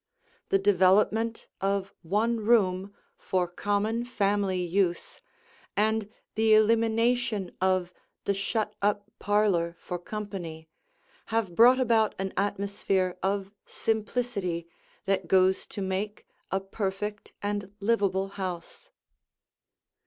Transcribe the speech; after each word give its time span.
The 0.49 0.57
development 0.57 1.47
of 1.59 1.93
one 2.01 2.37
room 2.39 2.91
for 3.19 3.47
common 3.47 4.03
family 4.03 4.59
use, 4.63 5.21
and 5.77 6.09
the 6.33 6.55
elimination 6.55 7.55
of 7.61 7.93
the 8.23 8.33
shut 8.33 8.73
up 8.81 9.11
parlor 9.19 9.75
for 9.77 9.99
company, 9.99 10.67
have 11.27 11.55
brought 11.55 11.79
about 11.79 12.15
an 12.17 12.33
atmosphere 12.35 13.15
of 13.21 13.51
simplicity 13.67 14.67
that 15.05 15.27
goes 15.27 15.67
to 15.67 15.83
make 15.83 16.25
a 16.49 16.59
perfect 16.59 17.33
and 17.43 17.71
livable 17.79 18.29
house. 18.29 18.89